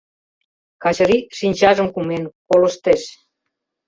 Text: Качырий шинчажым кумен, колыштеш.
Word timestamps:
Качырий 0.83 1.23
шинчажым 1.37 1.87
кумен, 1.95 2.23
колыштеш. 2.47 3.01